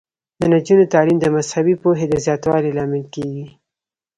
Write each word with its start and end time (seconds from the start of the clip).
د 0.39 0.41
نجونو 0.53 0.83
تعلیم 0.93 1.17
د 1.21 1.27
مذهبي 1.35 1.75
پوهې 1.81 2.05
د 2.09 2.13
زیاتوالي 2.25 2.71
لامل 2.77 3.03
کیږي. 3.13 3.45